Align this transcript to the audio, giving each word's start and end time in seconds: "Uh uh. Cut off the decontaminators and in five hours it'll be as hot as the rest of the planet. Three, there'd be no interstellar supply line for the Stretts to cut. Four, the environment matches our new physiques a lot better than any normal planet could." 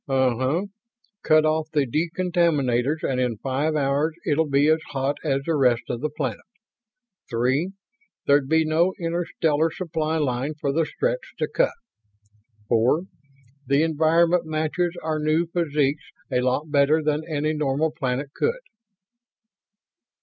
"Uh 0.09 0.35
uh. 0.37 0.61
Cut 1.21 1.45
off 1.45 1.69
the 1.69 1.85
decontaminators 1.85 3.03
and 3.03 3.21
in 3.21 3.37
five 3.37 3.75
hours 3.75 4.15
it'll 4.25 4.49
be 4.49 4.67
as 4.67 4.79
hot 4.93 5.17
as 5.23 5.43
the 5.45 5.55
rest 5.55 5.83
of 5.89 6.01
the 6.01 6.09
planet. 6.09 6.41
Three, 7.29 7.73
there'd 8.25 8.49
be 8.49 8.65
no 8.65 8.95
interstellar 8.99 9.69
supply 9.69 10.17
line 10.17 10.55
for 10.59 10.71
the 10.73 10.87
Stretts 10.87 11.31
to 11.37 11.47
cut. 11.47 11.75
Four, 12.67 13.01
the 13.67 13.83
environment 13.83 14.47
matches 14.47 14.97
our 15.03 15.19
new 15.19 15.45
physiques 15.45 16.05
a 16.31 16.41
lot 16.41 16.71
better 16.71 17.03
than 17.03 17.21
any 17.29 17.53
normal 17.53 17.91
planet 17.91 18.31
could." 18.33 18.61